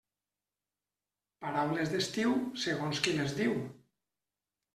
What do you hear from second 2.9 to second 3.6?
qui les diu.